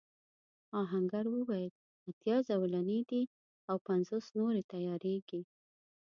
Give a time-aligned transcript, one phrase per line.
[0.81, 1.71] آهنګر وویل
[2.07, 3.23] اتيا زولنې دي
[3.69, 5.41] او پنځوس نورې تياریږي.